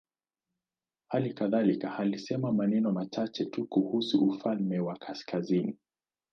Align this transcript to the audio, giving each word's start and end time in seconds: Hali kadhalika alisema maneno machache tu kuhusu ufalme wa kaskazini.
Hali 1.07 1.33
kadhalika 1.33 1.97
alisema 1.97 2.51
maneno 2.51 2.91
machache 2.91 3.45
tu 3.45 3.67
kuhusu 3.67 4.25
ufalme 4.27 4.79
wa 4.79 4.95
kaskazini. 4.99 5.77